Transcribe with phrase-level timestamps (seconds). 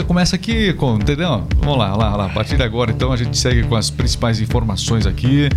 [0.00, 1.44] já começa aqui, com, entendeu?
[1.58, 2.26] Vamos lá, lá, lá.
[2.26, 5.48] A partir de agora, então, a gente segue com as principais informações aqui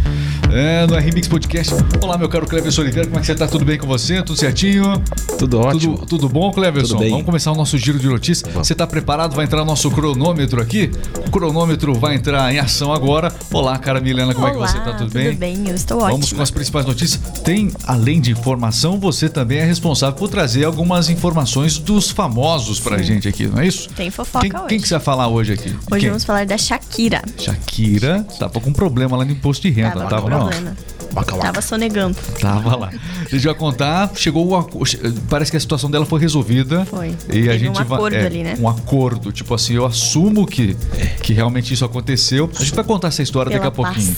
[0.52, 1.74] é, no RMix Podcast.
[2.02, 3.48] Olá, meu caro Cleverson Oliveira, como é que você tá?
[3.48, 4.22] Tudo bem com você?
[4.22, 5.02] Tudo certinho?
[5.40, 5.98] Tudo ótimo.
[6.00, 6.96] Tudo, tudo bom, Cleverson?
[6.96, 7.12] Tudo bem.
[7.12, 8.52] Vamos começar o nosso giro de notícias.
[8.54, 9.34] Você tá preparado?
[9.34, 10.92] Vai entrar o nosso cronômetro aqui?
[11.26, 13.34] O cronômetro vai entrar em ação agora.
[13.52, 14.94] Olá, cara Milena, como Olá, é que você tá?
[14.98, 15.30] Tudo bem?
[15.30, 16.38] Tudo bem, eu estou Vamos ótima.
[16.38, 17.22] com as principais notícias.
[17.44, 23.02] Tem, além de informação, você também é responsável por trazer algumas informações dos famosos pra
[23.02, 23.90] gente aqui, não é isso?
[23.90, 24.68] Tem fofoca Quem, hoje.
[24.68, 25.70] quem que você vai falar hoje aqui?
[25.92, 26.10] Hoje Quem?
[26.10, 27.22] vamos falar da Shakira.
[27.38, 30.40] Shakira tava com problema lá no imposto de renda, Tava com tava não?
[30.50, 30.78] problema.
[31.14, 31.48] Waka, waka.
[31.48, 32.18] Tava sonegando.
[32.40, 32.90] Tava lá.
[33.26, 34.84] A gente vai contar, chegou o
[35.30, 36.86] parece que a situação dela foi resolvida.
[36.86, 37.10] Foi.
[37.10, 38.58] E a Teve gente um vai acordo é, ali, né?
[38.60, 40.76] um acordo, tipo assim, eu assumo que
[41.22, 42.50] que realmente isso aconteceu.
[42.56, 43.96] A gente vai contar essa história Pela daqui a paz.
[43.96, 44.18] pouquinho.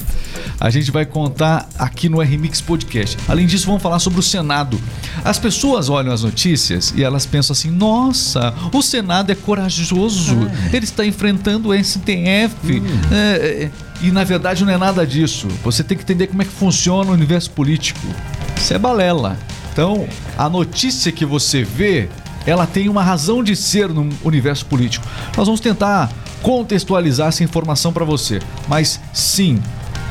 [0.60, 3.18] A gente vai contar aqui no RMix Podcast.
[3.28, 4.80] Além disso, vamos falar sobre o Senado.
[5.24, 10.36] As pessoas olham as notícias e elas pensam assim: "Nossa, o Senado é corajoso.
[10.72, 12.82] Ele está enfrentando o STF".
[13.12, 13.16] É,
[13.64, 13.72] é,
[14.02, 15.48] e na verdade não é nada disso.
[15.64, 18.00] Você tem que entender como é que funciona o universo político.
[18.58, 19.38] Isso é balela.
[19.72, 22.08] Então, a notícia que você vê,
[22.46, 25.06] ela tem uma razão de ser no universo político.
[25.36, 28.40] Nós vamos tentar contextualizar essa informação para você.
[28.68, 29.62] Mas sim,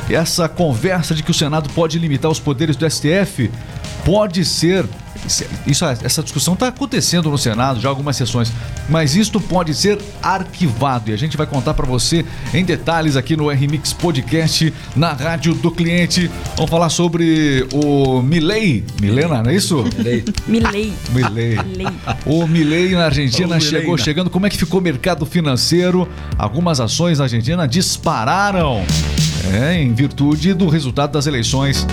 [0.09, 3.51] essa conversa de que o Senado pode limitar os poderes do STF
[4.05, 4.87] pode ser.
[5.67, 8.53] Isso, essa discussão está acontecendo no Senado já algumas sessões,
[8.91, 13.35] mas isto pode ser arquivado e a gente vai contar para você em detalhes aqui
[13.35, 16.31] no RMix Podcast na rádio do cliente.
[16.57, 19.83] Vamos falar sobre o Milley, Milena, não é isso?
[19.97, 20.25] Milei.
[20.47, 20.93] Milley.
[21.11, 21.59] Milei.
[22.27, 24.03] O Milley na Argentina Ô, chegou né?
[24.03, 24.29] chegando.
[24.29, 26.07] Como é que ficou o mercado financeiro?
[26.37, 28.85] Algumas ações na Argentina dispararam.
[29.53, 31.87] É, em virtude do resultado das eleições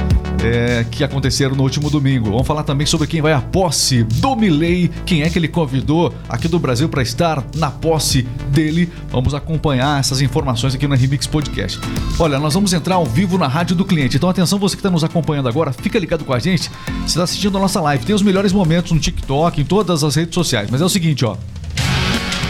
[0.44, 2.32] é, que aconteceram no último domingo.
[2.32, 6.14] Vamos falar também sobre quem vai à posse do Milley, quem é que ele convidou
[6.28, 8.92] aqui do Brasil para estar na posse dele.
[9.10, 11.80] Vamos acompanhar essas informações aqui no Remix Podcast.
[12.18, 14.18] Olha, nós vamos entrar ao vivo na rádio do cliente.
[14.18, 16.70] Então atenção, você que está nos acompanhando agora, fica ligado com a gente.
[17.02, 18.06] Você está assistindo a nossa live.
[18.06, 20.70] Tem os melhores momentos no TikTok, em todas as redes sociais.
[20.72, 21.36] Mas é o seguinte, ó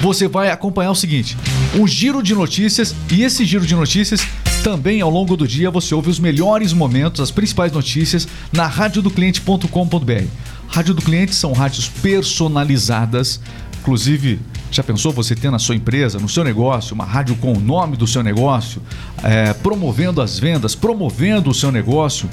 [0.01, 1.37] você vai acompanhar o seguinte:
[1.75, 4.25] um giro de notícias e esse giro de notícias
[4.61, 10.25] também ao longo do dia você ouve os melhores momentos, as principais notícias na radiodocliente.com.br.
[10.67, 13.41] Rádio do Cliente são rádios personalizadas,
[13.79, 14.39] inclusive
[14.69, 17.97] já pensou você ter na sua empresa, no seu negócio, uma rádio com o nome
[17.97, 18.81] do seu negócio,
[19.23, 22.29] é, promovendo as vendas, promovendo o seu negócio,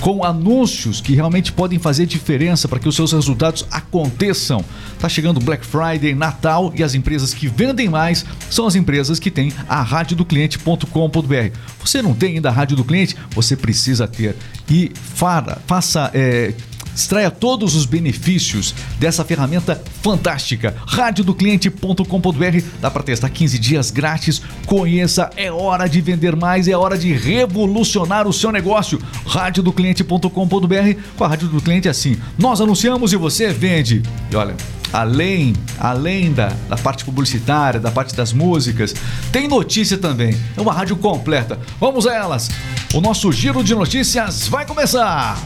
[0.00, 4.64] com anúncios que realmente podem fazer diferença para que os seus resultados aconteçam.
[4.98, 9.30] Tá chegando Black Friday, Natal e as empresas que vendem mais são as empresas que
[9.30, 11.58] têm a radiodocliente.com.br.
[11.80, 13.16] Você não tem ainda a rádio do cliente?
[13.30, 14.36] Você precisa ter
[14.68, 16.54] e fara, faça é,
[16.96, 20.74] Extraia todos os benefícios dessa ferramenta fantástica.
[20.86, 24.40] Radiodocliente.com.br dá para testar 15 dias grátis.
[24.64, 28.98] Conheça, é hora de vender mais, é hora de revolucionar o seu negócio.
[29.26, 32.16] Radiodocliente.com.br com a Rádio do Cliente é assim.
[32.38, 34.02] Nós anunciamos e você vende.
[34.32, 34.56] E olha,
[34.90, 38.94] além, além da, da parte publicitária, da parte das músicas,
[39.30, 40.34] tem notícia também.
[40.56, 41.58] É uma rádio completa.
[41.78, 42.48] Vamos a elas.
[42.94, 45.36] O nosso giro de notícias vai começar.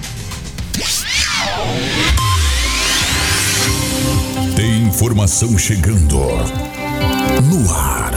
[4.57, 6.19] Tem informação chegando
[7.45, 8.13] no ar.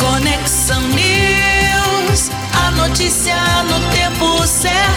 [0.00, 4.92] Conexão News, a notícia no tempo certo.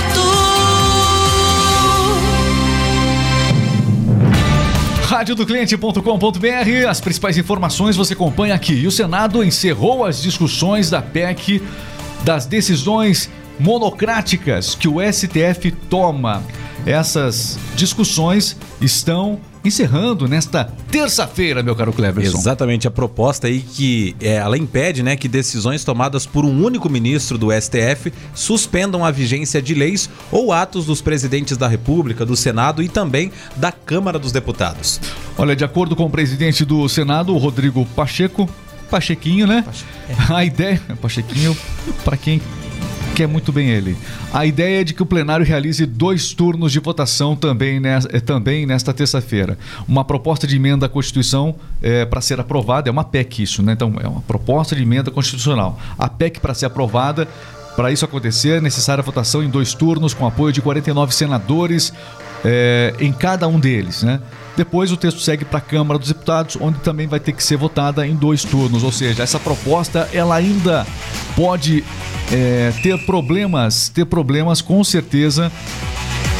[5.05, 8.73] radiodocliente.com.br As principais informações você acompanha aqui.
[8.73, 11.61] E o Senado encerrou as discussões da PEC
[12.23, 13.29] das decisões
[13.59, 16.43] monocráticas que o STF toma.
[16.85, 22.37] Essas discussões estão encerrando nesta terça-feira, meu caro Cleverson.
[22.37, 26.87] Exatamente, a proposta aí que é, ela impede né, que decisões tomadas por um único
[26.89, 32.35] ministro do STF suspendam a vigência de leis ou atos dos presidentes da República, do
[32.35, 35.01] Senado e também da Câmara dos Deputados.
[35.37, 38.47] Olha, de acordo com o presidente do Senado, o Rodrigo Pacheco,
[38.89, 39.65] Pachequinho, né?
[40.29, 41.57] A ideia, Pachequinho,
[42.03, 42.39] para quem
[43.15, 43.97] quer muito bem ele.
[44.33, 47.81] A ideia é de que o plenário realize dois turnos de votação também,
[48.11, 49.57] eh, também nesta terça-feira.
[49.87, 51.55] Uma proposta de emenda à Constituição
[52.09, 53.73] para ser aprovada, é uma PEC isso, né?
[53.73, 55.79] Então, é uma proposta de emenda constitucional.
[55.99, 57.27] A PEC para ser aprovada,
[57.75, 61.93] para isso acontecer, é necessária a votação em dois turnos com apoio de 49 senadores
[62.43, 64.19] eh, em cada um deles, né?
[64.55, 67.57] Depois o texto segue para a Câmara dos Deputados, onde também vai ter que ser
[67.57, 68.83] votada em dois turnos.
[68.83, 70.85] Ou seja, essa proposta ela ainda
[71.35, 71.83] pode
[72.31, 75.51] é, ter problemas, ter problemas com certeza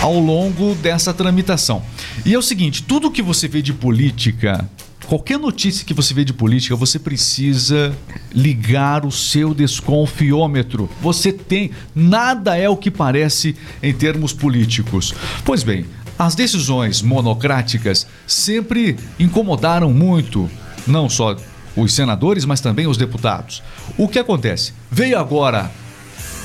[0.02, 1.82] ao longo dessa tramitação.
[2.26, 4.70] E é o seguinte, tudo que você vê de política
[5.06, 7.96] qualquer notícia que você vê de política, você precisa
[8.34, 10.90] ligar o seu desconfiômetro.
[11.02, 11.72] Você tem.
[11.94, 15.14] Nada é o que parece em termos políticos.
[15.44, 15.86] Pois bem,
[16.18, 20.50] as decisões monocráticas sempre incomodaram muito,
[20.88, 21.36] não só
[21.76, 23.62] os senadores, mas também os deputados.
[23.98, 24.74] O que acontece?
[24.90, 25.70] Veio agora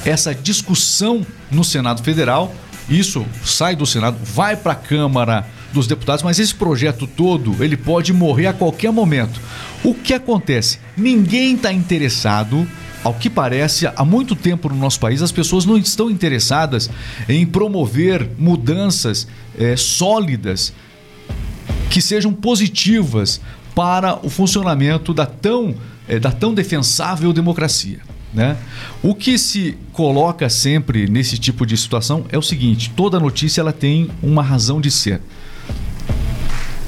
[0.05, 2.52] essa discussão no Senado Federal,
[2.88, 7.76] isso sai do Senado, vai para a Câmara dos Deputados, mas esse projeto todo, ele
[7.76, 9.40] pode morrer a qualquer momento.
[9.84, 10.81] O que acontece?
[10.96, 12.67] Ninguém está interessado
[13.02, 16.91] ao que parece, há muito tempo no nosso país, as pessoas não estão interessadas
[17.29, 19.26] em promover mudanças
[19.58, 20.73] eh, sólidas
[21.88, 23.41] que sejam positivas
[23.75, 25.75] para o funcionamento da tão,
[26.06, 28.00] eh, da tão defensável democracia.
[28.32, 28.56] Né?
[29.03, 33.73] O que se coloca sempre nesse tipo de situação é o seguinte: toda notícia ela
[33.73, 35.20] tem uma razão de ser.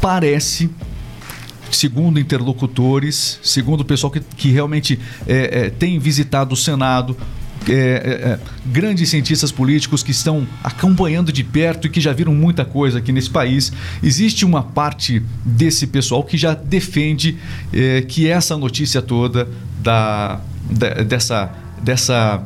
[0.00, 0.70] Parece,
[1.72, 7.16] segundo interlocutores, segundo o pessoal que, que realmente é, é, tem visitado o Senado,
[7.68, 7.74] é, é,
[8.32, 12.98] é, grandes cientistas políticos que estão acompanhando de perto e que já viram muita coisa
[12.98, 13.72] aqui nesse país.
[14.02, 17.38] Existe uma parte desse pessoal que já defende
[17.72, 19.48] é, que essa notícia toda
[19.80, 22.42] da, da- dessa, dessa,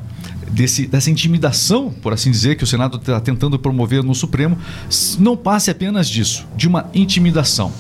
[0.51, 4.59] desse, dessa intimidação, por assim dizer, que o Senado está tentando promover no Supremo,
[5.19, 7.73] não passe apenas disso, de uma intimidação.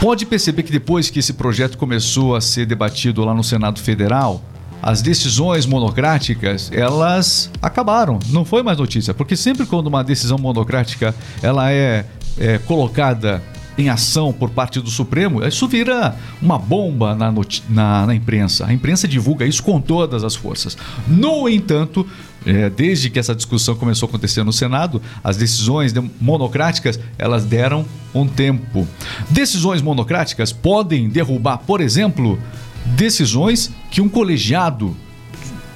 [0.00, 4.42] Pode perceber que depois que esse projeto começou a ser debatido lá no Senado Federal,
[4.82, 8.18] as decisões monocráticas, elas acabaram.
[8.28, 12.04] Não foi mais notícia, porque sempre quando uma decisão monocrática ela é,
[12.38, 13.42] é colocada
[13.78, 17.32] em ação por parte do Supremo, isso vira uma bomba na,
[17.68, 18.66] na, na imprensa.
[18.66, 20.76] A imprensa divulga isso com todas as forças.
[21.08, 22.06] No entanto,
[22.46, 27.44] é, desde que essa discussão começou a acontecer no Senado, as decisões de- monocráticas elas
[27.44, 27.84] deram
[28.14, 28.86] um tempo.
[29.28, 32.38] Decisões monocráticas podem derrubar, por exemplo,
[32.84, 34.96] decisões que um colegiado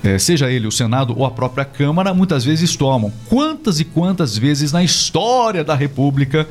[0.02, 3.12] eh, seja ele o Senado ou a própria Câmara, muitas vezes tomam.
[3.28, 6.46] Quantas e quantas vezes na história da República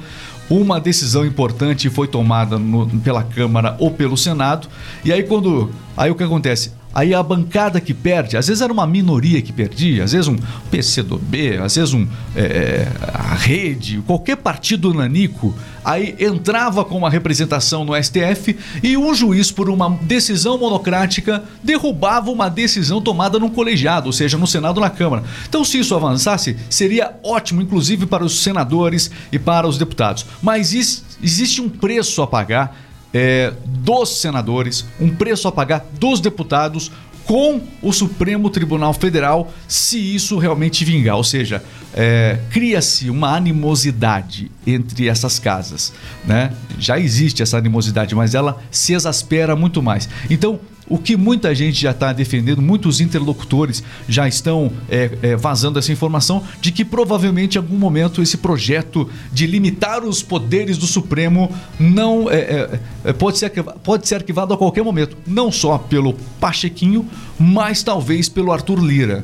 [0.50, 4.68] uma decisão importante foi tomada no- pela Câmara ou pelo Senado,
[5.06, 5.71] e aí quando.
[5.95, 6.71] Aí o que acontece?
[6.94, 10.36] Aí a bancada que perde, às vezes era uma minoria que perdia, às vezes um
[10.72, 15.54] PCdoB, às vezes um eh, a rede, qualquer partido nanico,
[15.86, 22.32] aí entrava com uma representação no STF e um juiz, por uma decisão monocrática, derrubava
[22.32, 25.24] uma decisão tomada num colegiado, ou seja, no Senado ou na Câmara.
[25.48, 30.26] Então, se isso avançasse, seria ótimo, inclusive para os senadores e para os deputados.
[30.42, 36.20] Mas is- existe um preço a pagar é, dos senadores, um preço a pagar dos
[36.20, 36.92] deputados
[37.30, 41.16] com o Supremo Tribunal Federal, se isso realmente vingar.
[41.16, 41.64] Ou seja,
[41.94, 45.94] é, cria-se uma animosidade entre essas casas.
[46.26, 46.52] Né?
[46.80, 50.10] Já existe essa animosidade, mas ela se exaspera muito mais.
[50.28, 50.60] Então,
[50.90, 55.92] o que muita gente já está defendendo, muitos interlocutores já estão é, é, vazando essa
[55.92, 61.52] informação de que provavelmente em algum momento esse projeto de limitar os poderes do Supremo
[61.80, 63.52] não é, é, é, pode, ser,
[63.84, 67.08] pode ser arquivado a qualquer momento, não só pelo Pachequinho,
[67.40, 69.24] mas talvez pelo Arthur Lira.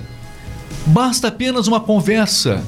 [0.86, 2.64] Basta apenas uma conversa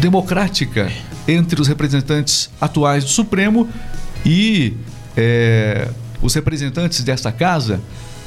[0.00, 0.90] democrática
[1.28, 3.68] entre os representantes atuais do Supremo
[4.24, 4.74] e
[5.16, 5.88] é,
[6.22, 7.80] os representantes desta casa,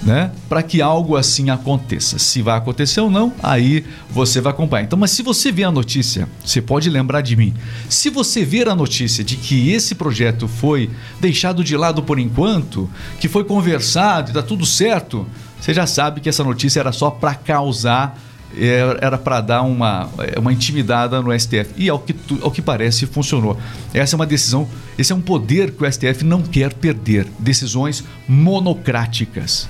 [0.06, 2.20] né, para que algo assim aconteça.
[2.20, 4.84] Se vai acontecer ou não, aí você vai acompanhar.
[4.84, 7.54] Então, mas se você vê a notícia, você pode lembrar de mim.
[7.90, 12.88] Se você ver a notícia de que esse projeto foi deixado de lado por enquanto,
[13.20, 15.26] que foi conversado e tá tudo certo,
[15.60, 18.22] você já sabe que essa notícia era só para causar
[18.58, 21.72] é, era para dar uma, é, uma intimidada no STF.
[21.76, 23.58] E ao que, ao que parece, funcionou.
[23.94, 27.28] Essa é uma decisão, esse é um poder que o STF não quer perder.
[27.40, 29.68] Decisões monocráticas.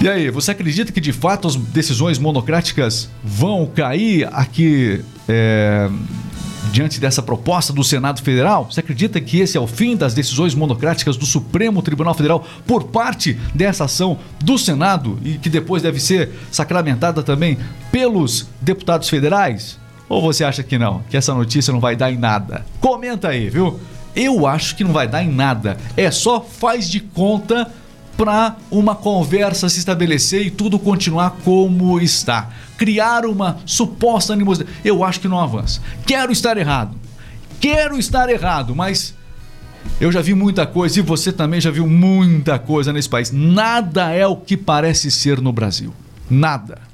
[0.00, 5.88] E aí, você acredita que de fato as decisões monocráticas vão cair aqui é,
[6.72, 8.70] diante dessa proposta do Senado Federal?
[8.70, 12.84] Você acredita que esse é o fim das decisões monocráticas do Supremo Tribunal Federal por
[12.84, 17.58] parte dessa ação do Senado e que depois deve ser sacramentada também
[17.90, 19.78] pelos deputados federais?
[20.08, 21.02] Ou você acha que não?
[21.08, 22.66] Que essa notícia não vai dar em nada?
[22.80, 23.80] Comenta aí, viu?
[24.14, 25.76] Eu acho que não vai dar em nada.
[25.96, 27.72] É só faz de conta
[28.16, 32.50] para uma conversa se estabelecer e tudo continuar como está.
[32.76, 34.76] Criar uma suposta animosidade.
[34.84, 35.80] Eu acho que não avança.
[36.06, 36.96] Quero estar errado.
[37.60, 39.14] Quero estar errado, mas
[40.00, 43.30] eu já vi muita coisa e você também já viu muita coisa nesse país.
[43.30, 45.94] Nada é o que parece ser no Brasil.
[46.28, 46.93] Nada.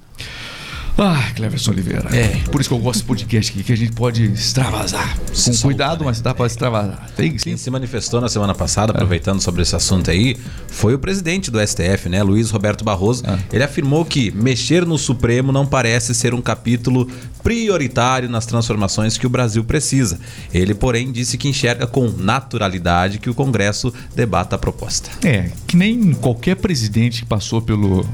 [0.99, 2.09] Ah, Cleverson Oliveira.
[2.15, 2.29] É.
[2.51, 5.17] Por isso que eu gosto desse podcast aqui, que a gente pode extravasar.
[5.19, 6.07] Com soltar, cuidado, né?
[6.07, 7.11] mas dá pra extravasar.
[7.17, 7.37] Tem.
[7.37, 10.37] Quem se manifestou na semana passada, aproveitando sobre esse assunto aí,
[10.69, 13.25] foi o presidente do STF, né, Luiz Roberto Barroso.
[13.53, 17.09] Ele afirmou que mexer no Supremo não parece ser um capítulo
[17.43, 20.19] prioritário nas transformações que o Brasil precisa.
[20.53, 25.11] Ele, porém, disse que enxerga com naturalidade que o Congresso debata a proposta.
[25.27, 28.07] É, que nem qualquer presidente que passou pelo.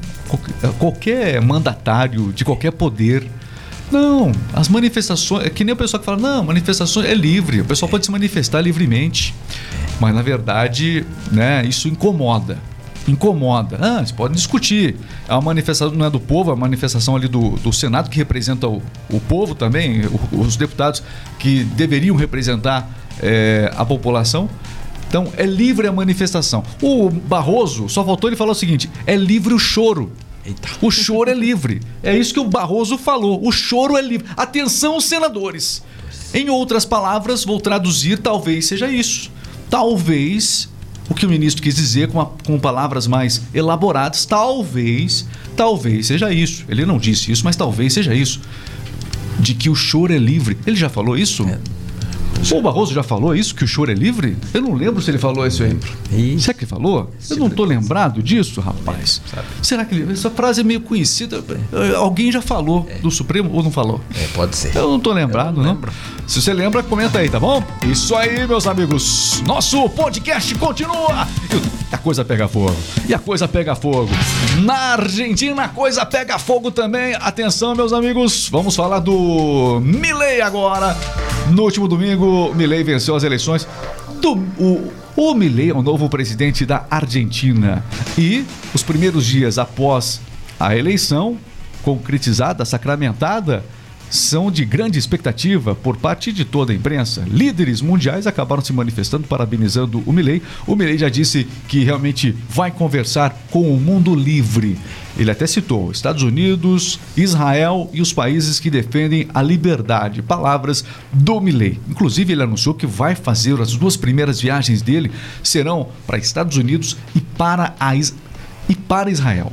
[0.77, 3.27] Qualquer mandatário de qualquer poder.
[3.91, 5.45] Não, as manifestações.
[5.45, 8.11] É que nem o pessoal que fala, não, manifestações é livre, o pessoal pode se
[8.11, 9.33] manifestar livremente.
[9.99, 12.57] Mas na verdade, né, isso incomoda.
[13.07, 13.79] Incomoda.
[13.81, 14.97] Ah, você pode discutir.
[15.29, 18.17] É uma manifestação, não é do povo, é uma manifestação ali do, do Senado que
[18.17, 21.01] representa o, o povo também, o- os deputados
[21.39, 22.89] que deveriam representar
[23.21, 24.49] é, a população.
[25.07, 26.65] Então, é livre a manifestação.
[26.81, 30.11] O Barroso, só faltou ele falar o seguinte: é livre o choro.
[30.47, 30.69] Eita.
[30.81, 31.81] O choro é livre.
[32.01, 33.45] É isso que o Barroso falou.
[33.45, 34.25] O choro é livre.
[34.35, 35.83] Atenção, senadores.
[36.33, 39.29] Em outras palavras, vou traduzir, talvez seja isso.
[39.69, 40.69] Talvez
[41.09, 45.25] o que o ministro quis dizer com, a- com palavras mais elaboradas, talvez,
[45.55, 46.65] talvez seja isso.
[46.67, 48.41] Ele não disse isso, mas talvez seja isso.
[49.39, 50.57] De que o choro é livre.
[50.65, 51.45] Ele já falou isso?
[52.51, 54.37] O Barroso já falou isso, que o choro é livre?
[54.53, 55.77] Eu não lembro se ele falou isso aí.
[56.39, 57.11] Será que ele falou?
[57.29, 59.21] Eu não tô lembrado disso, rapaz.
[59.61, 60.13] Será que ele...
[60.13, 61.43] Essa frase é meio conhecida.
[61.97, 64.01] Alguém já falou do Supremo ou não falou?
[64.15, 64.75] É, pode ser.
[64.75, 65.77] Eu não tô lembrado, não.
[66.25, 67.63] Se você lembra, comenta aí, tá bom?
[67.85, 69.41] Isso aí, meus amigos.
[69.45, 71.27] Nosso podcast continua.
[71.91, 72.75] E a coisa pega fogo.
[73.07, 74.09] E a coisa pega fogo.
[74.63, 77.15] Na Argentina, a coisa pega fogo também.
[77.15, 78.49] Atenção, meus amigos.
[78.49, 80.95] Vamos falar do Milley agora.
[81.51, 83.67] No último domingo, Milley venceu as eleições.
[84.21, 87.83] Do, o, o Milley é o novo presidente da Argentina.
[88.17, 90.19] E os primeiros dias após
[90.59, 91.37] a eleição,
[91.83, 93.63] concretizada, sacramentada,
[94.09, 97.25] são de grande expectativa por parte de toda a imprensa.
[97.29, 100.41] Líderes mundiais acabaram se manifestando, parabenizando o Milley.
[100.65, 104.77] O Milley já disse que realmente vai conversar com o mundo livre.
[105.17, 110.21] Ele até citou Estados Unidos, Israel e os países que defendem a liberdade.
[110.21, 111.79] Palavras do Milley.
[111.89, 115.11] Inclusive, ele anunciou que vai fazer as duas primeiras viagens dele
[115.43, 118.13] serão para Estados Unidos e para, a Is-
[118.69, 119.51] e para Israel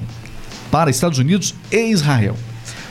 [0.70, 2.37] para Estados Unidos e Israel.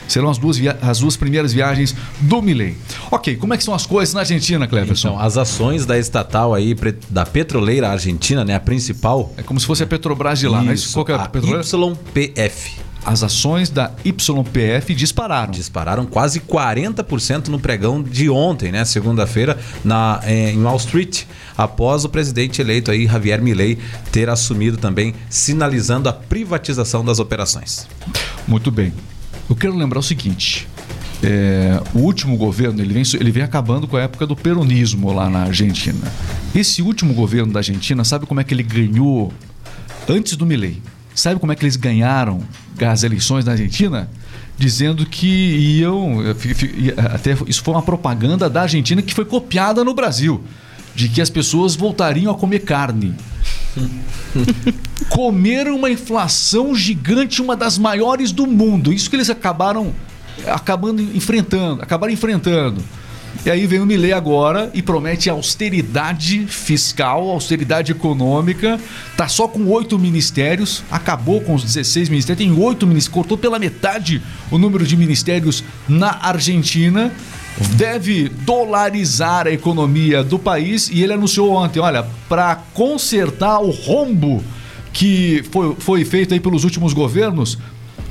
[0.08, 2.76] Serão as duas, as duas primeiras viagens do Milley.
[3.10, 5.08] Ok, como é que são as coisas na Argentina, Cleverson?
[5.08, 6.74] Então, as ações da estatal aí,
[7.08, 10.74] da petroleira argentina, né, a principal, é como se fosse a Petrobras de lá, né?
[10.74, 11.62] Isso, Qual que é a a petroleira?
[11.62, 12.84] YPF.
[13.04, 15.52] As ações da YPF dispararam.
[15.52, 18.84] Dispararam quase 40% no pregão de ontem, né?
[18.84, 21.24] Segunda-feira, na, eh, em Wall Street,
[21.56, 23.78] após o presidente eleito aí, Javier Milei,
[24.10, 27.86] ter assumido também, sinalizando a privatização das operações.
[28.48, 28.92] Muito bem.
[29.48, 30.66] Eu quero lembrar o seguinte:
[31.22, 35.28] é, o último governo ele vem, ele vem acabando com a época do peronismo lá
[35.28, 36.00] na Argentina.
[36.54, 39.32] Esse último governo da Argentina, sabe como é que ele ganhou
[40.08, 40.82] antes do Milei?
[41.14, 42.40] Sabe como é que eles ganharam
[42.80, 44.08] as eleições na Argentina?
[44.58, 45.26] Dizendo que
[45.78, 46.18] iam.
[46.36, 50.42] fi- Até isso foi uma propaganda da Argentina que foi copiada no Brasil.
[50.94, 53.14] De que as pessoas voltariam a comer carne
[55.08, 58.92] comeram uma inflação gigante, uma das maiores do mundo.
[58.92, 59.94] Isso que eles acabaram
[60.46, 62.82] acabando enfrentando, acabaram enfrentando.
[63.44, 68.80] E aí vem o Milley agora e promete austeridade fiscal, austeridade econômica.
[69.16, 73.58] Tá só com oito ministérios, acabou com os 16 ministérios, tem oito ministérios, cortou pela
[73.58, 77.12] metade o número de ministérios na Argentina.
[77.76, 84.42] Deve dolarizar a economia do país e ele anunciou ontem, olha, para consertar o rombo
[84.92, 87.58] que foi, foi feito aí pelos últimos governos,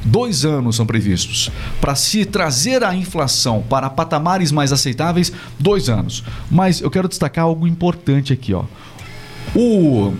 [0.03, 1.49] dois anos são previstos.
[1.79, 6.23] Para se trazer a inflação para patamares mais aceitáveis, dois anos.
[6.49, 8.65] Mas eu quero destacar algo importante aqui, ó.
[9.55, 10.13] O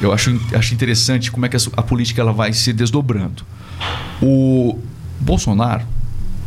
[0.00, 3.44] eu acho, acho interessante como é que a, a política ela vai se desdobrando.
[4.20, 4.78] O
[5.20, 5.84] Bolsonaro,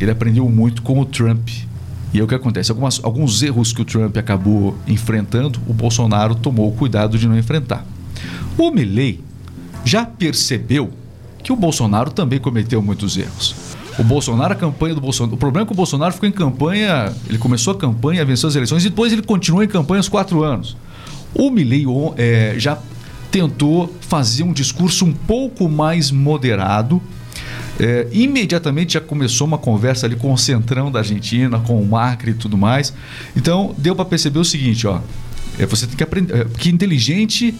[0.00, 1.48] ele aprendeu muito com o Trump.
[2.12, 2.70] E aí o que acontece?
[2.70, 7.36] Algumas, alguns erros que o Trump acabou enfrentando, o Bolsonaro tomou o cuidado de não
[7.36, 7.84] enfrentar.
[8.56, 9.20] O Milley
[9.84, 10.92] já percebeu
[11.42, 13.54] que o Bolsonaro também cometeu muitos erros.
[13.98, 15.34] O Bolsonaro, a campanha do Bolsonaro.
[15.34, 17.12] O problema é que o Bolsonaro ficou em campanha.
[17.28, 20.44] Ele começou a campanha, venceu as eleições e depois ele continuou em campanha os quatro
[20.44, 20.76] anos.
[21.34, 21.84] O Milley
[22.16, 22.78] é, já
[23.30, 27.02] tentou fazer um discurso um pouco mais moderado.
[27.80, 32.32] É, imediatamente já começou uma conversa ali com o centrão da Argentina, com o Macri
[32.32, 32.92] e tudo mais.
[33.36, 35.00] Então deu para perceber o seguinte, ó,
[35.58, 37.54] é, você tem que aprender, é, que inteligente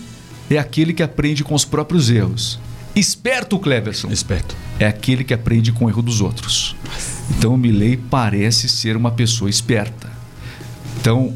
[0.51, 2.59] é aquele que aprende com os próprios erros.
[2.99, 4.57] Esperto, Cleverson, Esperto.
[4.79, 6.75] é aquele que aprende com o erro dos outros.
[7.31, 10.11] Então o Milley parece ser uma pessoa esperta.
[11.01, 11.33] Então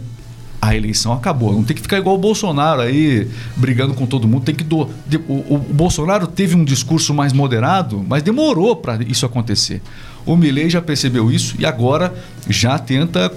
[0.61, 1.53] a eleição acabou.
[1.53, 4.45] Não tem que ficar igual o Bolsonaro aí brigando com todo mundo.
[4.45, 4.83] Tem que do...
[5.29, 9.83] o- o Bolsonaro teve um discurso mais moderado, mas demorou para isso acontecer.
[10.25, 12.15] O Milley já percebeu isso e agora
[12.49, 13.33] já tenta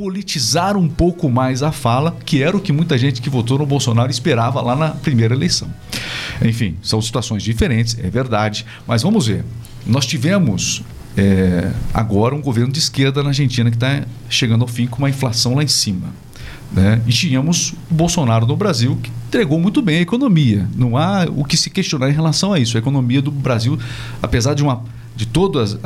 [0.00, 3.66] politizar um pouco mais a fala, que era o que muita gente que votou no
[3.66, 5.68] Bolsonaro esperava lá na primeira eleição.
[6.40, 9.44] Enfim, são situações diferentes, é verdade, mas vamos ver.
[9.86, 10.82] Nós tivemos
[11.18, 15.10] é, agora um governo de esquerda na Argentina que está chegando ao fim com uma
[15.10, 16.06] inflação lá em cima.
[16.72, 17.02] Né?
[17.06, 20.66] E tínhamos o Bolsonaro no Brasil que entregou muito bem a economia.
[20.74, 22.74] Não há o que se questionar em relação a isso.
[22.78, 23.78] A economia do Brasil,
[24.22, 24.82] apesar de, uma,
[25.14, 25.78] de todas,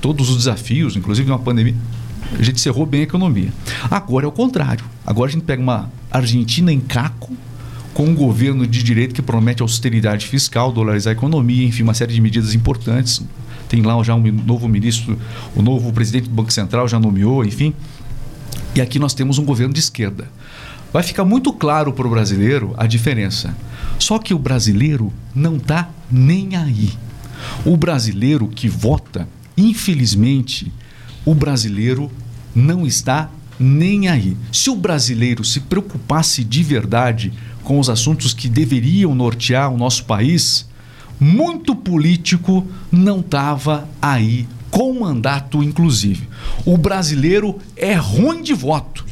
[0.00, 1.76] todos os desafios, inclusive uma pandemia,
[2.38, 3.52] a gente cerrou bem a economia.
[3.90, 4.84] Agora é o contrário.
[5.04, 7.36] Agora a gente pega uma Argentina em caco,
[7.92, 12.14] com um governo de direito que promete austeridade fiscal, dolarizar a economia, enfim, uma série
[12.14, 13.22] de medidas importantes.
[13.68, 15.18] Tem lá já um novo ministro,
[15.54, 17.74] o novo presidente do Banco Central já nomeou, enfim.
[18.74, 20.28] E aqui nós temos um governo de esquerda.
[20.92, 23.56] Vai ficar muito claro para o brasileiro a diferença.
[23.98, 26.90] Só que o brasileiro não está nem aí.
[27.64, 30.72] O brasileiro que vota, infelizmente,
[31.24, 32.10] o brasileiro
[32.54, 34.36] não está nem aí.
[34.52, 40.04] Se o brasileiro se preocupasse de verdade com os assuntos que deveriam nortear o nosso
[40.04, 40.66] país,
[41.18, 46.26] muito político não estava aí com mandato, inclusive.
[46.64, 49.04] O brasileiro é ruim de voto.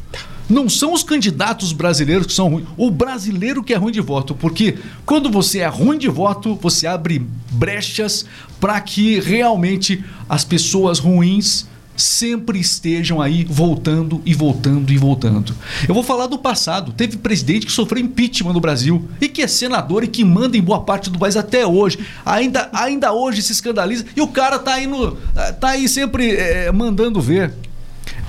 [0.49, 4.33] Não são os candidatos brasileiros que são ruins, o brasileiro que é ruim de voto,
[4.33, 8.25] porque quando você é ruim de voto, você abre brechas
[8.59, 11.67] para que realmente as pessoas ruins
[12.01, 15.55] sempre estejam aí voltando e voltando e voltando.
[15.87, 16.91] Eu vou falar do passado.
[16.93, 20.61] Teve presidente que sofreu impeachment no Brasil e que é senador e que manda em
[20.61, 21.99] boa parte do país até hoje.
[22.25, 25.15] Ainda, ainda hoje se escandaliza e o cara tá aí, no,
[25.59, 27.53] tá aí sempre eh, mandando ver.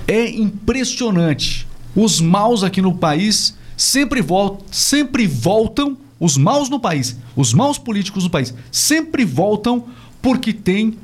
[0.07, 1.67] É impressionante.
[1.95, 7.79] Os maus aqui no país sempre voltam, sempre voltam, os maus no país, os maus
[7.79, 9.85] políticos no país, sempre voltam
[10.21, 10.99] porque tem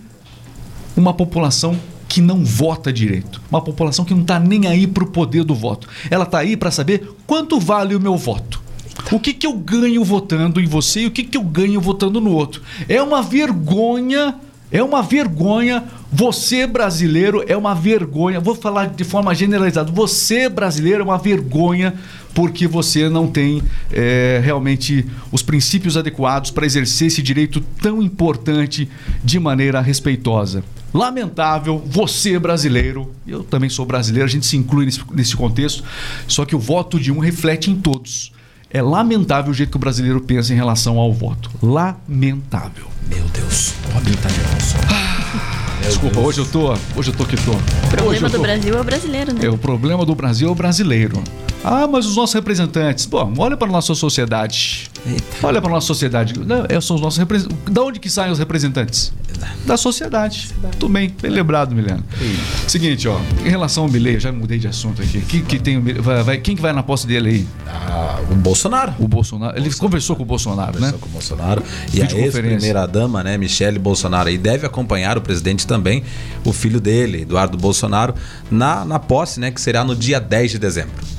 [0.96, 5.08] uma população que não vota direito, uma população que não está nem aí para o
[5.08, 5.88] poder do voto.
[6.10, 8.62] Ela está aí para saber quanto vale o meu voto.
[9.12, 12.20] O que, que eu ganho votando em você e o que, que eu ganho votando
[12.20, 12.62] no outro.
[12.88, 14.34] É uma vergonha,
[14.70, 15.84] é uma vergonha.
[16.10, 18.40] Você, brasileiro, é uma vergonha.
[18.40, 19.92] Vou falar de forma generalizada.
[19.92, 21.94] Você, brasileiro, é uma vergonha
[22.34, 28.88] porque você não tem é, realmente os princípios adequados para exercer esse direito tão importante
[29.24, 30.62] de maneira respeitosa.
[30.96, 35.84] Lamentável, você brasileiro, eu também sou brasileiro, a gente se inclui nesse, nesse contexto,
[36.26, 38.32] só que o voto de um reflete em todos.
[38.70, 41.50] É lamentável o jeito que o brasileiro pensa em relação ao voto.
[41.62, 42.86] Lamentável.
[43.08, 43.74] Meu Deus.
[43.92, 44.74] Robin tá nervoso.
[45.86, 47.52] Desculpa, hoje eu tô, hoje eu tô que tô.
[47.52, 49.40] O problema tô- do Brasil é o brasileiro, né?
[49.44, 51.22] É, o problema do Brasil é o brasileiro.
[51.64, 53.06] Ah, mas os nossos representantes.
[53.06, 54.88] Bom, olha para nossa sociedade.
[55.42, 56.34] Olha para nossa sociedade.
[56.38, 57.72] Não, são os nossos representantes.
[57.72, 59.12] Da onde que saem os representantes?
[59.66, 60.50] Da sociedade.
[60.78, 62.04] Tudo bem, bem lembrado, Milena.
[62.68, 65.20] Seguinte, ó, em relação ao Milei, eu já mudei de assunto aqui.
[65.22, 67.48] Quem que tem vai, vai- quem que vai na posse dele aí?
[67.68, 68.94] Ah, o Bolsonaro.
[68.98, 69.58] O Bolsonaro.
[69.58, 70.92] Ele conversou com o Bolsonaro, né?
[70.92, 71.62] Conversou com o Bolsonaro.
[71.92, 76.04] E a ex-primeira-dama, né, Michele Bolsonaro, e deve acompanhar o presidente também,
[76.44, 78.14] o filho dele, Eduardo Bolsonaro,
[78.50, 81.15] na, na posse, né, que será no dia 10 de dezembro.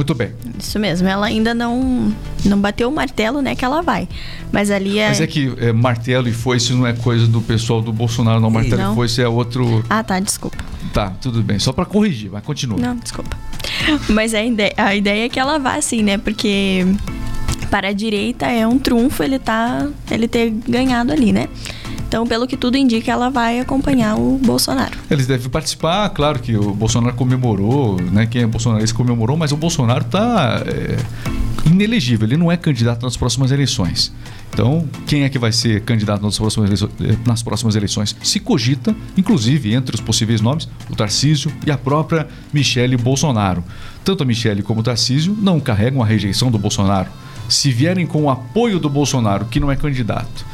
[0.00, 0.30] Muito bem.
[0.58, 2.10] Isso mesmo, ela ainda não
[2.42, 4.08] não bateu o martelo, né, que ela vai.
[4.50, 5.08] Mas ali é...
[5.08, 8.50] Mas é que é, martelo e foice não é coisa do pessoal do Bolsonaro, não.
[8.50, 8.92] Martelo Não.
[8.92, 9.84] e foice é outro.
[9.90, 10.56] Ah, tá, desculpa.
[10.94, 11.58] Tá, tudo bem.
[11.58, 12.78] Só para corrigir, mas continua.
[12.78, 13.36] Não, desculpa.
[14.08, 16.16] Mas a ideia, a ideia é que ela vá assim, né?
[16.16, 16.86] Porque
[17.70, 21.46] para a direita é um trunfo ele tá ele ter ganhado ali, né?
[22.10, 24.98] Então, pelo que tudo indica, ela vai acompanhar o Bolsonaro.
[25.08, 28.26] Eles devem participar, claro que o Bolsonaro comemorou, né?
[28.26, 30.60] Quem é bolsonarista comemorou, mas o Bolsonaro está
[31.64, 34.12] inelegível, ele não é candidato nas próximas eleições.
[34.52, 38.16] Então, quem é que vai ser candidato nas próximas, eleições, eh, nas próximas eleições?
[38.24, 43.62] Se cogita, inclusive, entre os possíveis nomes, o Tarcísio e a própria Michele Bolsonaro.
[44.04, 47.08] Tanto a Michele como o Tarcísio não carregam a rejeição do Bolsonaro.
[47.48, 50.44] Se vierem com o apoio do Bolsonaro, que não é candidato,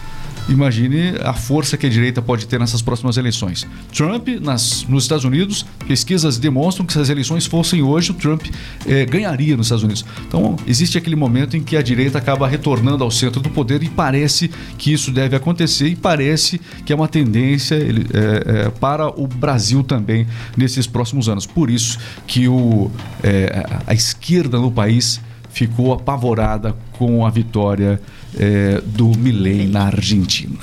[0.49, 3.67] Imagine a força que a direita pode ter nessas próximas eleições.
[3.93, 8.47] Trump, nas, nos Estados Unidos, pesquisas demonstram que se as eleições fossem hoje, o Trump
[8.87, 10.05] eh, ganharia nos Estados Unidos.
[10.27, 13.89] Então, existe aquele momento em que a direita acaba retornando ao centro do poder e
[13.89, 19.09] parece que isso deve acontecer e parece que é uma tendência ele, eh, eh, para
[19.09, 21.45] o Brasil também nesses próximos anos.
[21.45, 22.91] Por isso que o,
[23.23, 28.01] eh, a esquerda no país ficou apavorada com a vitória
[28.39, 30.59] é, do Milei na Argentina.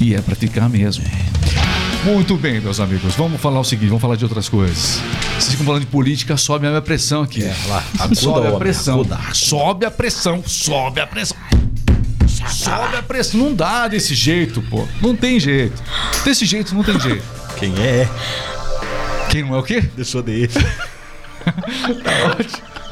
[0.00, 1.04] E é pra ficar mesmo.
[2.04, 3.14] Muito bem, meus amigos.
[3.14, 5.00] Vamos falar o seguinte, vamos falar de outras coisas.
[5.32, 7.42] Vocês ficam falando de política, sobe a minha pressão aqui.
[7.42, 9.00] É, lá, acuda, sobe a pressão.
[9.00, 9.18] acuda.
[9.32, 11.36] Sobe a pressão, sobe a pressão.
[12.48, 13.40] Sobe a pressão.
[13.40, 14.86] Não dá desse jeito, pô.
[15.00, 15.82] Não tem jeito.
[16.24, 17.24] Desse jeito não tem jeito.
[17.58, 18.08] Quem é?
[19.30, 19.82] Quem não é o quê?
[19.96, 20.50] Deixou de ir.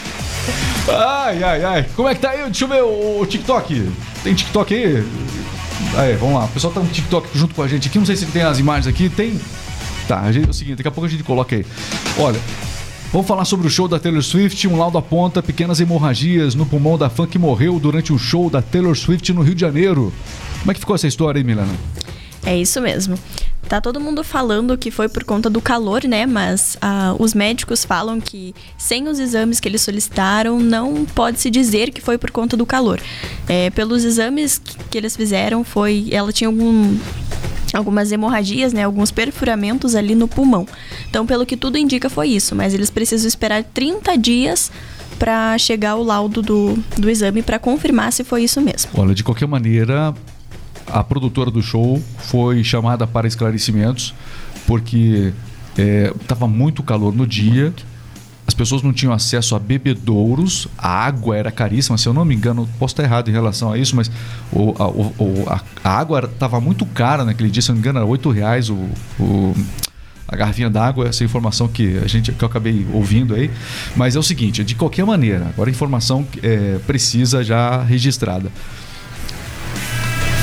[0.89, 1.86] Ai, ai, ai.
[1.95, 2.43] Como é que tá aí?
[2.43, 3.89] Deixa eu ver o, TikTok.
[4.23, 5.04] Tem TikTok aí?
[5.97, 6.45] Aí, vamos lá.
[6.45, 7.97] O pessoal tá no TikTok junto com a gente aqui.
[8.00, 9.10] Não sei se tem as imagens aqui.
[9.10, 9.39] Tem?
[10.08, 11.65] Tá, gente- é o seguinte, daqui a pouco a gente coloca aí.
[12.17, 12.39] Olha,
[13.12, 14.65] vamos falar sobre o show da Taylor Swift.
[14.67, 18.62] Um laudo aponta pequenas hemorragias no pulmão da fã que morreu durante o show da
[18.62, 20.13] Taylor Swift no Rio de Janeiro.
[20.60, 21.73] Como é que ficou essa história aí, Milana?
[22.45, 23.17] É isso mesmo.
[23.67, 26.25] Tá todo mundo falando que foi por conta do calor, né?
[26.25, 31.49] Mas ah, os médicos falam que sem os exames que eles solicitaram, não pode se
[31.49, 32.99] dizer que foi por conta do calor.
[33.47, 36.08] É, pelos exames que- que eles fizeram, foi.
[36.12, 36.97] Ela tinha algum
[37.73, 40.65] algumas hemorragias, né, alguns perfuramentos ali no pulmão.
[41.10, 42.56] Então, pelo que tudo indica, foi isso.
[42.56, 44.71] Mas eles precisam esperar 30 dias
[45.19, 48.91] para chegar o laudo do, do exame para confirmar se foi isso mesmo.
[48.95, 50.13] Olha, de qualquer maneira,
[50.88, 54.13] a produtora do show foi chamada para esclarecimentos,
[54.65, 55.34] porque
[56.21, 57.73] estava muito calor no dia,
[58.47, 62.34] as pessoas não tinham acesso a bebedouros, a água era caríssima, se eu não me
[62.34, 64.10] engano, posso estar errado em relação a isso, mas
[64.52, 67.82] o- a, o- a- a água estava muito cara naquele dia, se eu não me
[67.82, 68.88] engano, era 8 reais o-
[69.19, 69.54] o,
[70.30, 73.52] a garrafinha d'água, essa informação que a gente que eu acabei ouvindo aí.
[73.95, 78.50] Mas é o seguinte, de qualquer maneira, agora a informação é, precisa já registrada.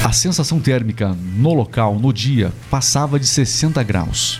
[0.04, 4.38] A sensação térmica no local, no dia, passava de 60 graus.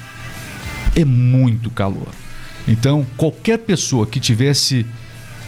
[0.95, 2.09] É muito calor.
[2.69, 4.85] Então, qualquer pessoa que tivesse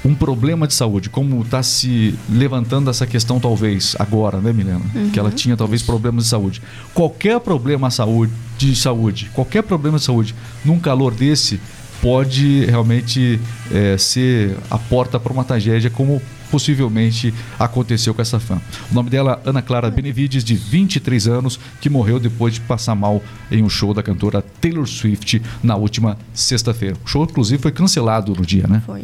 [0.03, 4.81] um problema de saúde, como está se levantando essa questão talvez agora, né, Milena?
[5.13, 6.63] Que ela tinha talvez problemas de saúde.
[6.95, 11.61] Qualquer problema saúde, de saúde, qualquer problema de saúde, num calor desse,
[12.01, 13.39] pode realmente
[13.71, 18.61] eh, ser a porta para uma tragédia, como possivelmente aconteceu com essa fã.
[18.91, 23.23] O nome dela, Ana Clara Benevides, de 23 anos, que morreu depois de passar mal
[23.51, 26.97] em um show da cantora Taylor Swift na última sexta-feira.
[27.05, 28.83] O show, inclusive, foi cancelado no dia, né?
[28.85, 29.03] Foi.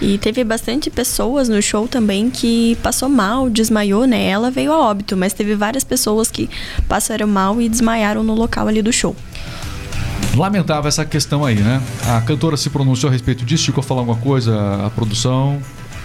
[0.00, 4.26] E teve bastante pessoas no show também que passou mal, desmaiou, né?
[4.26, 6.48] Ela veio a óbito, mas teve várias pessoas que
[6.88, 9.16] passaram mal e desmaiaram no local ali do show.
[10.36, 11.80] Lamentável essa questão aí, né?
[12.06, 15.60] A cantora se pronunciou a respeito disso, chegou a falar alguma coisa, a produção?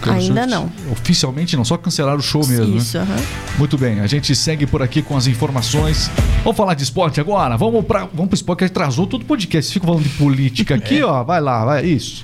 [0.07, 0.71] Ainda não.
[0.91, 3.03] Oficialmente não, só cancelaram o show mesmo, Isso, né?
[3.09, 3.21] aham.
[3.57, 6.09] Muito bem, a gente segue por aqui com as informações.
[6.43, 7.57] Vamos falar de esporte agora?
[7.57, 9.73] Vamos para vamos pro esporte que atrasou todo o podcast.
[9.73, 11.23] Fica falando de política aqui, ó.
[11.23, 11.85] Vai lá, vai.
[11.85, 12.21] Isso.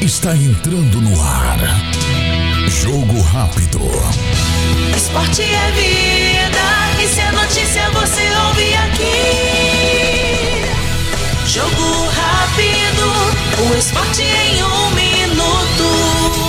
[0.00, 1.58] Está entrando no ar.
[2.68, 3.80] Jogo rápido.
[4.96, 10.66] Esporte é vida, e se é notícia você ouve aqui.
[11.46, 15.05] Jogo rápido, o esporte em um minuto.
[15.76, 16.45] Brasil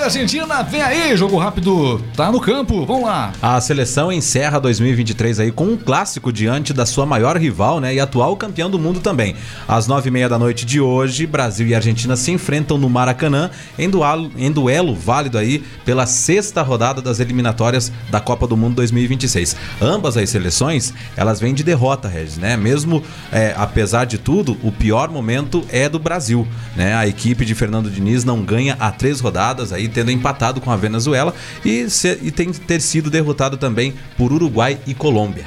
[0.00, 2.02] e Argentina, vem aí, jogo rápido.
[2.16, 3.32] Tá no campo, vamos lá.
[3.42, 7.94] A seleção encerra 2023 aí com um clássico diante da sua maior rival, né?
[7.94, 9.36] E atual campeão do mundo também.
[9.68, 13.50] Às nove e meia da noite de hoje, Brasil e Argentina se enfrentam no Maracanã
[13.78, 18.76] em duelo, em duelo válido aí pela sexta rodada das eliminatórias da Copa do Mundo
[18.76, 19.54] 2026.
[19.82, 22.56] Ambas as seleções, elas vêm de derrota, Regis, né?
[22.56, 26.94] Mesmo é, apesar de tudo, o pior momento é do Brasil, né?
[26.94, 30.76] A equipe de Fernando Diniz não ganha há três rodadas aí, tendo empatado com a
[30.76, 35.44] Venezuela e, se- e tem ter sido derrotado também por Uruguai e Colômbia.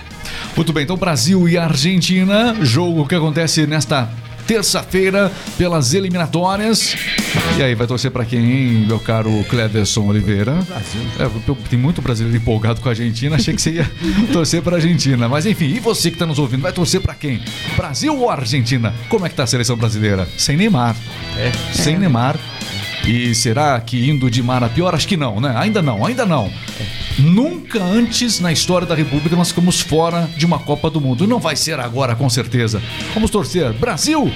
[0.55, 4.09] Muito bem, então Brasil e Argentina, jogo que acontece nesta
[4.45, 6.95] terça-feira pelas eliminatórias.
[7.57, 10.53] E aí, vai torcer pra quem, hein, meu caro Cleverson Oliveira?
[10.67, 11.01] Brasil.
[11.69, 13.91] tem muito brasileiro empolgado com a Argentina, achei que você ia
[14.33, 15.27] torcer pra Argentina.
[15.29, 17.41] Mas enfim, e você que tá nos ouvindo, vai torcer pra quem?
[17.77, 18.93] Brasil ou Argentina?
[19.09, 20.27] Como é que tá a seleção brasileira?
[20.37, 20.95] Sem Neymar.
[21.37, 21.51] É.
[21.73, 22.37] Sem Neymar.
[23.05, 24.95] E será que indo de mar a pior?
[24.95, 25.53] Acho que não, né?
[25.57, 26.49] Ainda não, ainda não.
[27.19, 31.27] Nunca antes na história da República nós ficamos fora de uma Copa do Mundo.
[31.27, 32.81] Não vai ser agora, com certeza.
[33.13, 33.73] Vamos torcer.
[33.73, 34.31] Brasil!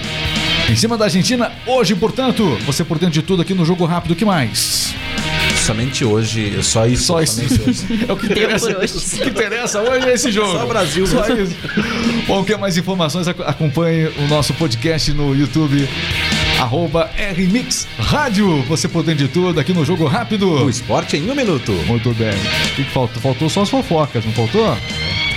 [0.70, 4.12] Em cima da Argentina, hoje, portanto, você por dentro de tudo aqui no Jogo Rápido,
[4.12, 4.94] o que mais?
[5.66, 7.04] Somente hoje, só isso.
[7.06, 7.42] Só isso.
[7.42, 7.88] hoje.
[8.08, 8.78] É o que interessa.
[8.78, 8.94] hoje.
[8.98, 10.52] O que interessa hoje é esse jogo.
[10.52, 11.42] Só Brasil, Só né?
[11.42, 11.56] isso.
[12.28, 13.28] Bom, quer mais informações?
[13.28, 15.88] Ac- Acompanhe o nosso podcast no YouTube.
[16.60, 18.64] Arroba RMix Rádio.
[18.64, 20.66] Você por dentro de tudo aqui no Jogo Rápido.
[20.66, 21.72] O esporte em um minuto.
[21.86, 22.30] Muito bem.
[22.30, 23.22] O que que faltou?
[23.22, 24.76] Faltou só as fofocas, não faltou?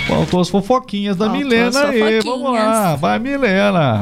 [0.07, 2.19] Faltou as fofoquinhas da Faltou Milena aí.
[2.21, 2.95] Vamos lá.
[2.95, 3.99] Vai, Milena.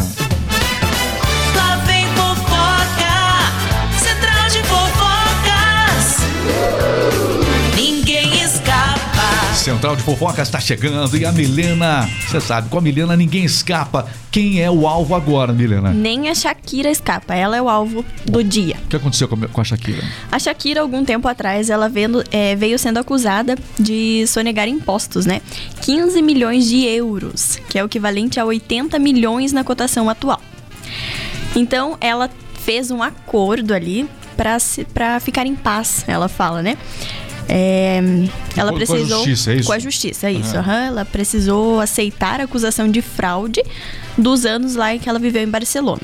[9.59, 14.07] Central de Fofocas está chegando e a Milena, você sabe, com a Milena ninguém escapa.
[14.31, 15.91] Quem é o alvo agora, Milena?
[15.91, 18.77] Nem a Shakira escapa, ela é o alvo do dia.
[18.85, 20.01] O que aconteceu com a- Shakira?
[20.31, 25.41] A Shakira, algum tempo atrás, ela vendo- é, veio sendo acusada de sonegar impostos, né?
[25.81, 30.41] 15 milhões de euros, que é o equivalente a 80 milhões na cotação atual.
[31.55, 32.29] Então, ela
[32.63, 36.77] fez um acordo ali pra ficar em paz, ela fala, né?
[37.51, 37.99] É,
[38.55, 39.17] ela Com- com a precisou.
[39.25, 39.65] justiça, é isso?
[39.67, 40.55] Com a justiça, é isso.
[40.55, 40.85] aham.
[40.85, 43.63] Ela precisou aceitar a acusação de fraude
[44.17, 46.03] dos anos lá em que ela viveu em Barcelona.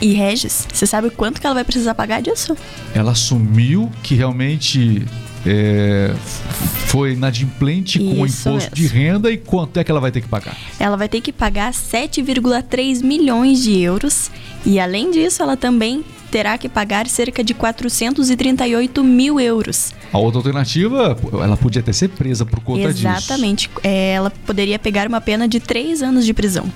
[0.00, 2.56] E Regis, você sabe quanto que ela vai precisar pagar disso?
[2.94, 5.04] Ela assumiu que realmente
[5.44, 6.12] é,
[6.86, 8.96] foi inadimplente com o imposto de mesmo.
[8.98, 10.56] renda e quanto é que ela vai ter que pagar?
[10.78, 14.30] ela vai ter que pagar 7,3 milhões de euros
[14.64, 19.92] e, além disso, ela também terá que pagar cerca de 438 mil euros.
[20.12, 23.06] A outra alternativa, ela podia até ser presa por conta disso.
[23.06, 23.70] Exatamente.
[23.82, 26.70] É, ela poderia pegar uma pena de 3 anos de prisão.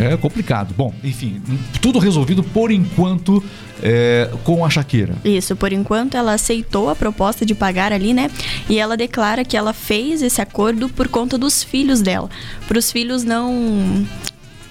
[0.00, 0.74] É complicado.
[0.76, 1.40] Bom, enfim,
[1.80, 3.42] tudo resolvido por enquanto
[3.82, 5.14] é, com a Shakira.
[5.24, 8.30] Isso, por enquanto ela aceitou a proposta de pagar ali, né?
[8.68, 12.28] E ela declara que ela fez esse acordo por conta dos filhos dela.
[12.66, 14.06] Para os filhos não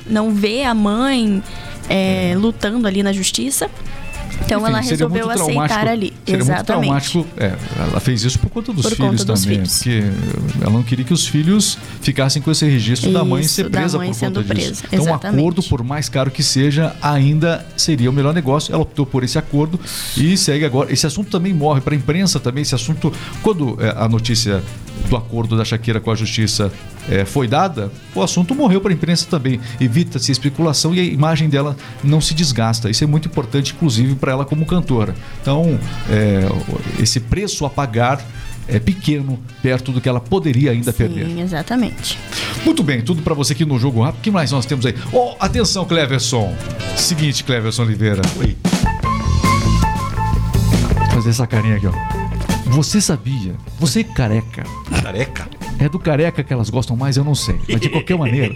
[0.09, 1.43] não ver a mãe
[1.89, 3.69] é, lutando ali na justiça.
[4.45, 6.13] Então Enfim, ela resolveu aceitar ali.
[6.25, 6.89] Seria Exatamente.
[6.89, 7.27] muito traumático.
[7.37, 7.55] É,
[7.89, 9.57] ela fez isso por conta dos Por filhos conta dos também.
[9.57, 9.77] filhos.
[9.77, 10.03] Porque
[10.61, 13.97] ela não queria que os filhos ficassem com esse registro da mãe Isso, ser presa
[13.97, 14.47] mãe por conta disso.
[14.47, 15.39] presa, Então, um exatamente.
[15.41, 18.73] acordo, por mais caro que seja, ainda seria o melhor negócio.
[18.73, 19.77] Ela optou por esse acordo
[20.15, 20.91] e segue agora.
[20.91, 22.61] Esse assunto também morre para a imprensa também.
[22.61, 23.11] Esse assunto,
[23.43, 24.63] quando é, a notícia
[25.09, 26.71] do acordo da Shakira com a justiça
[27.09, 29.59] é, foi dada, o assunto morreu para a imprensa também.
[29.79, 32.89] Evita-se a especulação e a imagem dela não se desgasta.
[32.89, 35.15] Isso é muito importante, inclusive, para ela como cantora.
[35.41, 36.47] Então, é,
[37.01, 38.23] esse preço a pagar
[38.67, 41.25] é pequeno perto do que ela poderia ainda perder.
[41.25, 42.19] Sim, exatamente.
[42.63, 44.19] Muito bem, tudo para você aqui no Jogo Rápido.
[44.19, 44.93] O que mais nós temos aí?
[45.11, 46.55] Oh, atenção, Cleverson.
[46.95, 48.21] Seguinte, Cleverson Oliveira.
[48.37, 48.55] Oi.
[51.11, 52.18] Fazer essa carinha aqui, ó.
[52.69, 53.55] Você sabia?
[53.79, 54.63] Você careca.
[55.01, 55.49] Careca?
[55.79, 57.59] É do careca que elas gostam mais, eu não sei.
[57.67, 58.55] Mas de qualquer maneira,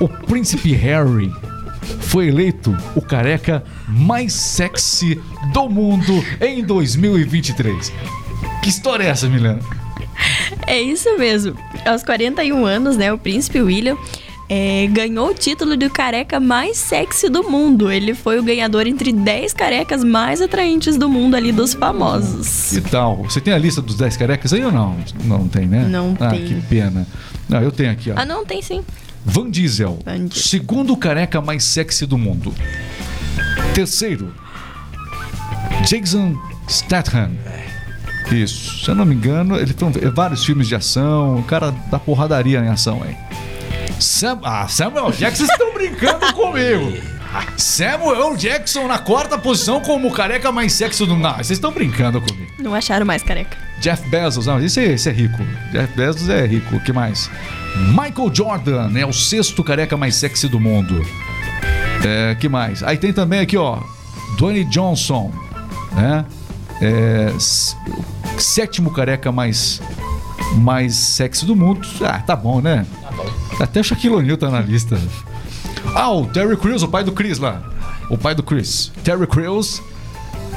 [0.00, 1.32] o príncipe Harry
[2.00, 5.20] foi eleito o careca mais sexy
[5.52, 7.92] do mundo em 2023.
[8.62, 9.60] Que história é essa, Milena?
[10.66, 11.56] É isso mesmo.
[11.86, 13.96] Aos 41 anos, né, o príncipe William
[14.48, 17.90] é, ganhou o título de careca mais sexy do mundo.
[17.90, 22.70] Ele foi o ganhador entre 10 carecas mais atraentes do mundo ali dos famosos.
[22.70, 23.22] Que tal?
[23.24, 24.96] Você tem a lista dos 10 carecas aí ou não?
[25.24, 25.86] Não tem, né?
[25.88, 26.44] Não ah, tem.
[26.44, 27.06] que pena.
[27.48, 28.14] Não, eu tenho aqui, ó.
[28.16, 28.82] Ah, não, tem sim.
[29.24, 30.42] Van Diesel, Van Diesel.
[30.42, 32.52] segundo careca mais sexy do mundo.
[33.74, 34.32] Terceiro,
[35.86, 36.36] Jason
[36.68, 37.30] Statham.
[38.30, 41.98] Isso, se eu não me engano, ele tem vários filmes de ação, o cara dá
[41.98, 43.16] porradaria em ação aí.
[44.00, 46.92] Sam, ah, Samuel Jackson, vocês estão brincando comigo.
[47.56, 51.22] Samuel Jackson na quarta posição como o careca mais sexy do mundo.
[51.22, 52.52] Não, vocês estão brincando comigo.
[52.58, 53.56] Não acharam mais careca.
[53.80, 55.38] Jeff Bezos, não, esse, é- esse é rico.
[55.72, 56.76] Jeff Bezos é rico.
[56.76, 57.28] O que mais?
[57.88, 61.04] Michael Jordan é o sexto careca mais sexy do mundo.
[62.04, 62.82] É, que mais?
[62.84, 63.80] Aí tem também aqui, ó,
[64.38, 65.32] Dwayne Johnson,
[65.92, 66.24] né?
[66.80, 67.32] É,
[68.38, 69.80] sétimo careca mais
[70.56, 71.86] mais sexy do mundo.
[72.02, 72.86] Ah, tá bom, né?
[73.60, 74.98] Até o Shaquille O'Neal tá na lista.
[75.94, 77.62] Ah, o Terry Crews, o pai do Chris lá.
[78.10, 78.90] O pai do Chris.
[79.02, 79.82] Terry Crews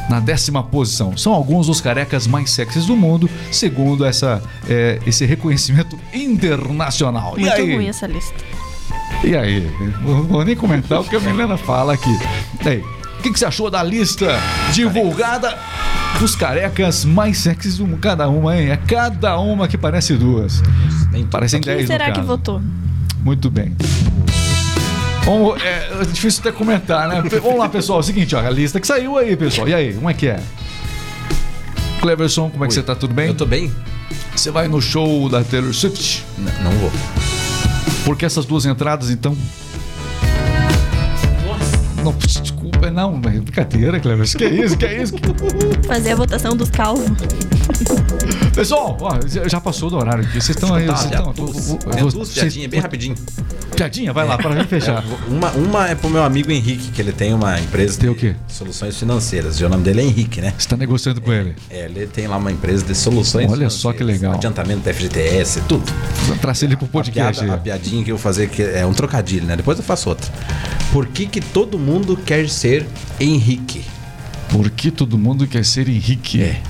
[0.10, 1.16] na décima posição.
[1.18, 7.36] São alguns dos carecas mais sexys do mundo, segundo essa, é, esse reconhecimento internacional.
[7.38, 7.76] e Muito aí?
[7.76, 8.34] ruim essa lista.
[9.24, 9.70] E aí?
[10.02, 12.18] Não vou nem comentar o que a Milena fala aqui.
[12.64, 12.80] E aí?
[13.20, 14.28] O que, que você achou da lista
[14.72, 15.58] divulgada
[16.20, 18.00] dos carecas mais sexys do mundo?
[18.00, 18.70] Cada uma, hein?
[18.70, 20.62] É cada uma que parece duas.
[21.32, 22.62] Parecem Quem dez será no que votou?
[23.28, 23.76] Muito bem.
[25.26, 27.22] Vamos, é, é difícil até comentar, né?
[27.42, 28.00] Vamos lá, pessoal.
[28.00, 29.68] É o seguinte, ó, a lista que saiu aí, pessoal.
[29.68, 30.40] E aí, como é que é?
[32.00, 32.96] Cleverson, como é que você tá?
[32.96, 33.28] Tudo bem?
[33.28, 33.70] Eu tô bem?
[34.34, 36.24] Você vai no show da Taylor Swift?
[36.38, 36.90] N- não vou.
[38.06, 39.36] Porque essas duas entradas, então.
[42.02, 42.14] Não,
[42.88, 44.38] desculpa, não, é brincadeira, Cleverson.
[44.38, 45.14] Que isso, que é isso?
[45.86, 47.06] Fazer a votação dos calvos.
[48.54, 50.42] Pessoal, ó, já passou do horário aqui.
[50.42, 50.86] Vocês estão aí.
[50.86, 52.10] Tá, Vocês estão.
[52.12, 53.16] duas, piadinhas bem rapidinho.
[53.78, 55.04] Piadinha, vai lá, para a gente fechar.
[55.04, 58.14] É, uma, uma é pro meu amigo Henrique, que ele tem uma empresa Tem o
[58.14, 58.36] de quê?
[58.48, 59.60] soluções financeiras.
[59.60, 60.54] E o nome dele é Henrique, né?
[60.58, 61.56] Você tá negociando com ele.
[61.70, 64.34] É, ele tem lá uma empresa de soluções Olha só que legal.
[64.34, 65.86] Adiantamento da FGTS, tudo.
[66.42, 68.94] Traz ele pro A, podcast piada, a piadinha que eu vou fazer que é um
[68.94, 69.56] trocadilho, né?
[69.56, 70.32] Depois eu faço outra.
[70.92, 72.86] Por que que todo mundo quer ser
[73.20, 73.86] Henrique?
[74.50, 76.42] Por que todo mundo quer ser Henrique?
[76.42, 76.62] É.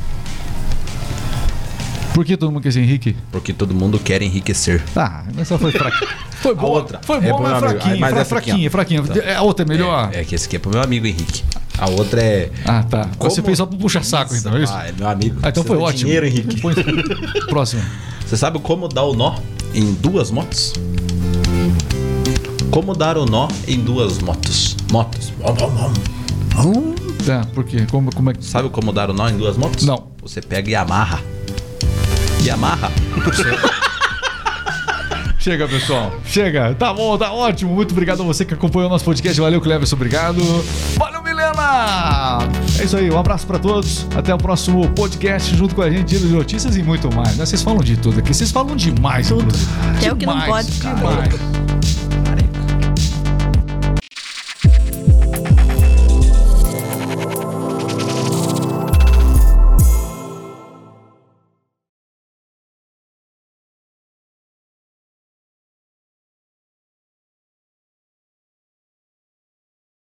[2.17, 3.15] Por que todo mundo quer ser Henrique?
[3.31, 4.83] Porque todo mundo quer enriquecer.
[4.91, 6.09] Tá, essa foi fraquinha.
[6.41, 6.79] Foi boa.
[6.79, 6.99] outra.
[7.03, 7.97] Foi É boa, mas fraquinha.
[7.99, 8.25] Mas aqui, ó.
[8.25, 9.03] fraquinha, fraquinha.
[9.37, 10.09] A outra é melhor?
[10.11, 11.43] É que esse aqui é pro meu amigo Henrique.
[11.77, 12.49] A outra é.
[12.65, 13.03] Ah, tá.
[13.19, 14.73] Você Como- fez só pro puxa-saco, então, é isso?
[14.73, 15.39] Ah, é meu amigo.
[15.43, 16.05] Ah, então foi Precisa de ótimo.
[16.07, 16.59] Dinheiro, Henrique.
[16.59, 16.73] Põe-
[17.49, 17.83] Próximo.
[18.25, 19.35] Você sabe como dar o nó
[19.75, 20.73] em duas motos?
[22.71, 24.75] Como dar o nó em duas motos?
[24.91, 25.31] Motos.
[27.27, 27.85] Tá, por quê?
[27.91, 28.43] Como, como é que.
[28.43, 29.85] Sabe como dar o nó em duas motos?
[29.85, 30.07] Não.
[30.23, 31.21] Você pega e amarra.
[32.47, 32.89] E amarra.
[35.37, 36.13] Chega, pessoal.
[36.25, 36.73] Chega.
[36.75, 37.73] Tá bom, tá ótimo.
[37.75, 39.37] Muito obrigado a você que acompanhou o nosso podcast.
[39.41, 39.97] Valeu, Cleverson.
[39.97, 40.41] Obrigado.
[40.95, 42.39] Valeu, Milena!
[42.79, 43.11] É isso aí.
[43.11, 44.07] Um abraço pra todos.
[44.15, 47.35] Até o próximo podcast junto com a gente, Giro de Notícias e muito mais.
[47.35, 47.45] né?
[47.45, 48.33] Vocês falam de tudo aqui.
[48.33, 49.41] Vocês falam demais, Tudo.
[49.41, 49.71] inclusive.
[49.97, 50.71] Até o que não pode.
[50.71, 51.56] Demais.